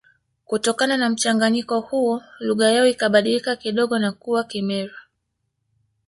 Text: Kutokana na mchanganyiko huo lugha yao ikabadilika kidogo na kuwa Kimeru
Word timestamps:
Kutokana 0.45 0.97
na 0.97 1.09
mchanganyiko 1.09 1.79
huo 1.79 2.21
lugha 2.39 2.71
yao 2.71 2.85
ikabadilika 2.87 3.55
kidogo 3.55 3.99
na 3.99 4.11
kuwa 4.11 4.43
Kimeru 4.43 4.93